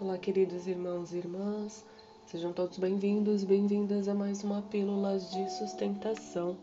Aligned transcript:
Olá, 0.00 0.18
queridos 0.18 0.66
irmãos 0.66 1.12
e 1.12 1.18
irmãs, 1.18 1.86
sejam 2.26 2.52
todos 2.52 2.78
bem-vindos, 2.78 3.44
bem-vindas 3.44 4.08
a 4.08 4.14
mais 4.14 4.42
uma 4.42 4.60
Pílulas 4.60 5.30
de 5.30 5.48
Sustentação, 5.52 6.58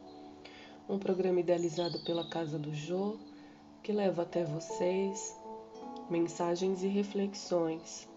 um 0.88 1.00
programa 1.00 1.40
idealizado 1.40 1.98
pela 2.02 2.28
Casa 2.30 2.60
do 2.60 2.74
Jô 2.74 3.16
que 3.82 3.94
leva 3.94 4.24
até 4.24 4.44
vocês 4.44 5.34
mensagens 6.10 6.84
e 6.84 6.88
reflexões. 6.88 8.08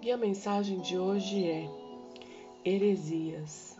E 0.00 0.12
a 0.12 0.16
mensagem 0.16 0.78
de 0.78 0.96
hoje 0.96 1.44
é 1.44 1.68
heresias. 2.64 3.76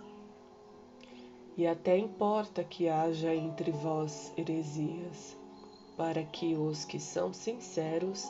E 1.57 1.65
até 1.65 1.97
importa 1.97 2.65
que 2.65 2.89
haja 2.89 3.33
entre 3.33 3.71
vós 3.71 4.33
heresias, 4.37 5.37
para 5.97 6.25
que 6.25 6.57
os 6.57 6.85
que 6.85 6.99
são 6.99 7.33
sinceros 7.33 8.29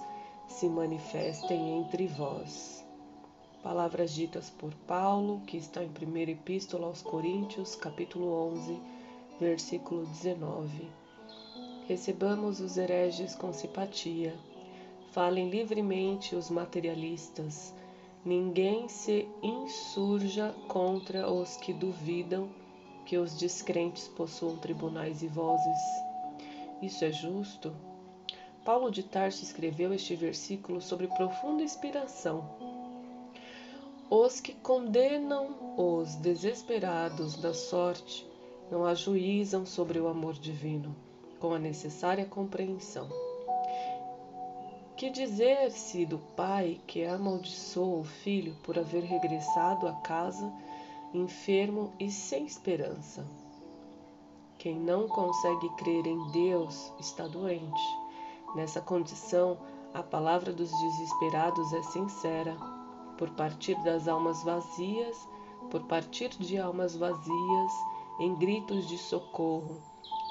se 0.48 0.68
manifestem 0.68 1.78
entre 1.78 2.06
vós. 2.06 2.84
Palavras 3.62 4.14
ditas 4.14 4.50
por 4.50 4.74
Paulo, 4.86 5.40
que 5.46 5.56
está 5.56 5.82
em 5.82 5.88
1 5.88 6.30
Epístola 6.30 6.86
aos 6.86 7.00
Coríntios, 7.00 7.74
capítulo 7.74 8.30
11, 8.52 8.78
versículo 9.40 10.04
19. 10.04 10.86
Recebamos 11.88 12.60
os 12.60 12.76
hereges 12.76 13.34
com 13.34 13.52
simpatia. 13.52 14.34
Falem 15.12 15.48
livremente 15.48 16.34
os 16.36 16.50
materialistas. 16.50 17.74
Ninguém 18.24 18.88
se 18.88 19.28
insurja 19.42 20.54
contra 20.68 21.30
os 21.30 21.56
que 21.56 21.72
duvidam 21.72 22.48
que 23.04 23.18
os 23.18 23.36
descrentes 23.38 24.08
possuam 24.08 24.56
tribunais 24.56 25.22
e 25.22 25.26
vozes. 25.26 25.80
Isso 26.82 27.04
é 27.04 27.12
justo? 27.12 27.74
Paulo 28.64 28.90
de 28.90 29.02
Tarso 29.02 29.44
escreveu 29.44 29.92
este 29.92 30.16
versículo 30.16 30.80
sobre 30.80 31.06
profunda 31.06 31.62
inspiração. 31.62 32.48
Os 34.08 34.40
que 34.40 34.54
condenam 34.54 35.74
os 35.76 36.14
desesperados 36.14 37.36
da 37.36 37.52
sorte 37.52 38.26
não 38.70 38.86
ajuizam 38.86 39.66
sobre 39.66 39.98
o 39.98 40.08
amor 40.08 40.32
divino 40.32 40.96
com 41.38 41.52
a 41.52 41.58
necessária 41.58 42.24
compreensão. 42.24 43.06
Que 44.96 45.10
dizer-se 45.10 46.06
do 46.06 46.18
pai 46.34 46.80
que 46.86 47.04
amaldiçoou 47.04 48.00
o 48.00 48.04
filho 48.04 48.56
por 48.62 48.78
haver 48.78 49.02
regressado 49.02 49.86
à 49.86 49.92
casa 49.96 50.50
enfermo 51.12 51.92
e 52.00 52.10
sem 52.10 52.46
esperança? 52.46 53.26
Quem 54.56 54.74
não 54.74 55.06
consegue 55.06 55.68
crer 55.76 56.06
em 56.06 56.30
Deus 56.30 56.90
está 56.98 57.26
doente 57.26 58.03
Nessa 58.54 58.80
condição, 58.80 59.58
a 59.92 60.02
palavra 60.02 60.52
dos 60.52 60.70
desesperados 60.70 61.72
é 61.72 61.82
sincera, 61.82 62.56
por 63.18 63.30
partir 63.30 63.74
das 63.82 64.06
almas 64.06 64.42
vazias, 64.44 65.16
por 65.70 65.82
partir 65.88 66.28
de 66.30 66.56
almas 66.58 66.96
vazias, 66.96 67.72
em 68.20 68.34
gritos 68.36 68.86
de 68.86 68.96
socorro, 68.96 69.80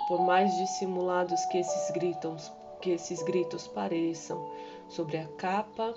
por 0.07 0.21
mais 0.21 0.55
dissimulados 0.55 1.43
que 1.45 1.57
esses 1.57 1.91
gritos, 1.91 2.52
que 2.81 2.91
esses 2.91 3.21
gritos 3.23 3.67
pareçam, 3.67 4.49
sobre 4.87 5.17
a 5.17 5.27
capa 5.37 5.93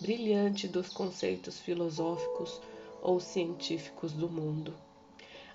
brilhante 0.00 0.68
dos 0.68 0.88
conceitos 0.88 1.58
filosóficos 1.58 2.60
ou 3.02 3.18
científicos 3.18 4.12
do 4.12 4.28
mundo. 4.28 4.74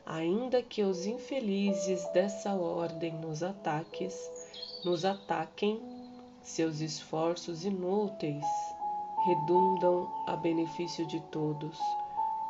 Ainda 0.06 0.62
que 0.62 0.84
os 0.84 1.06
infelizes 1.08 2.08
dessa 2.10 2.54
ordem 2.54 3.14
nos 3.14 3.42
ataques, 3.42 4.16
nos 4.84 5.04
ataquem, 5.04 5.82
seus 6.44 6.80
esforços 6.80 7.66
inúteis 7.66 8.46
redundam 9.26 10.08
a 10.28 10.36
benefício 10.36 11.08
de 11.08 11.20
todos, 11.32 11.80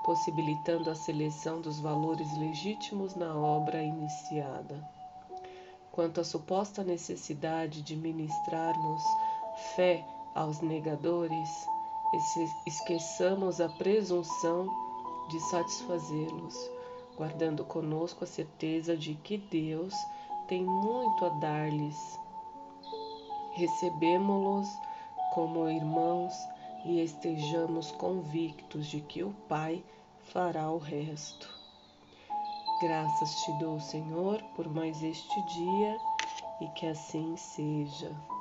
possibilitando 0.03 0.89
a 0.89 0.95
seleção 0.95 1.61
dos 1.61 1.79
valores 1.79 2.27
legítimos 2.37 3.15
na 3.15 3.33
obra 3.33 3.81
iniciada. 3.81 4.85
Quanto 5.93 6.19
à 6.19 6.25
suposta 6.25 6.83
necessidade 6.83 7.81
de 7.81 7.95
ministrarmos 7.95 9.01
fé 9.77 10.05
aos 10.35 10.59
negadores, 10.59 11.49
esqueçamos 12.67 13.61
a 13.61 13.69
presunção 13.69 14.67
de 15.29 15.39
satisfazê-los, 15.39 16.74
guardando 17.17 17.63
conosco 17.63 18.23
a 18.23 18.27
certeza 18.27 18.95
de 18.95 19.15
que 19.15 19.37
Deus 19.37 19.93
tem 20.47 20.63
muito 20.63 21.25
a 21.25 21.29
dar-lhes 21.29 22.19
recebemo-los 23.55 24.67
como 25.33 25.69
irmãos 25.69 26.33
e 26.85 26.99
estejamos 26.99 27.91
convictos 27.93 28.87
de 28.87 29.01
que 29.01 29.23
o 29.23 29.31
Pai 29.47 29.83
fará 30.23 30.69
o 30.69 30.77
resto. 30.77 31.49
Graças 32.81 33.43
te 33.43 33.51
dou, 33.53 33.79
Senhor, 33.79 34.41
por 34.55 34.67
mais 34.69 35.01
este 35.01 35.41
dia 35.43 35.97
e 36.61 36.67
que 36.69 36.85
assim 36.85 37.35
seja. 37.37 38.34